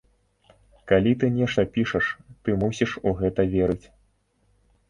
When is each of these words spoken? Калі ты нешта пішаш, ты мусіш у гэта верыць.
Калі 0.91 1.11
ты 1.23 1.29
нешта 1.35 1.65
пішаш, 1.75 2.09
ты 2.47 2.57
мусіш 2.65 2.97
у 3.11 3.15
гэта 3.21 3.41
верыць. 3.55 3.83